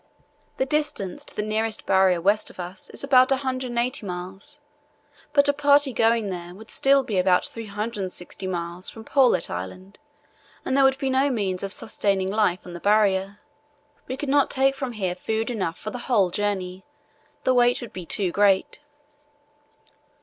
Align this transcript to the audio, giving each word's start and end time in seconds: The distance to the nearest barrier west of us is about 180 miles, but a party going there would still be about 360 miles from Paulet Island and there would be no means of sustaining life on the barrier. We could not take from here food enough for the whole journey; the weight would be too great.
The 0.57 0.65
distance 0.65 1.23
to 1.25 1.35
the 1.35 1.43
nearest 1.43 1.85
barrier 1.85 2.19
west 2.19 2.49
of 2.49 2.59
us 2.59 2.89
is 2.89 3.03
about 3.03 3.29
180 3.29 4.03
miles, 4.03 4.59
but 5.31 5.47
a 5.47 5.53
party 5.53 5.93
going 5.93 6.31
there 6.31 6.55
would 6.55 6.71
still 6.71 7.03
be 7.03 7.19
about 7.19 7.45
360 7.45 8.47
miles 8.47 8.89
from 8.89 9.03
Paulet 9.03 9.51
Island 9.51 9.99
and 10.65 10.75
there 10.75 10.83
would 10.83 10.97
be 10.97 11.11
no 11.11 11.29
means 11.29 11.61
of 11.61 11.71
sustaining 11.71 12.31
life 12.31 12.65
on 12.65 12.73
the 12.73 12.79
barrier. 12.79 13.41
We 14.07 14.17
could 14.17 14.27
not 14.29 14.49
take 14.49 14.73
from 14.73 14.93
here 14.93 15.13
food 15.13 15.51
enough 15.51 15.77
for 15.77 15.91
the 15.91 15.99
whole 16.09 16.31
journey; 16.31 16.83
the 17.43 17.53
weight 17.53 17.79
would 17.79 17.93
be 17.93 18.07
too 18.07 18.31
great. 18.31 18.81